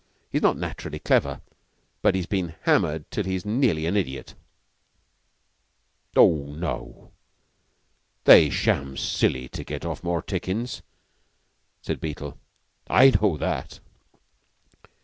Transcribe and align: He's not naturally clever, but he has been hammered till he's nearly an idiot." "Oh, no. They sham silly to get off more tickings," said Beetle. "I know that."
He's 0.31 0.41
not 0.41 0.57
naturally 0.57 0.97
clever, 0.97 1.41
but 2.01 2.15
he 2.15 2.21
has 2.21 2.25
been 2.25 2.55
hammered 2.63 3.05
till 3.11 3.23
he's 3.23 3.45
nearly 3.45 3.85
an 3.85 3.95
idiot." 3.95 4.33
"Oh, 6.15 6.45
no. 6.47 7.11
They 8.23 8.49
sham 8.49 8.97
silly 8.97 9.47
to 9.49 9.63
get 9.63 9.85
off 9.85 10.03
more 10.03 10.23
tickings," 10.23 10.81
said 11.83 12.01
Beetle. 12.01 12.39
"I 12.89 13.11
know 13.11 13.37
that." 13.37 13.79